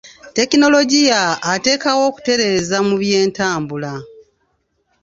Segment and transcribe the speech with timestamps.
[0.37, 1.21] Tekinologiya
[1.53, 3.93] ateekawo okutereeza mu by'entambula.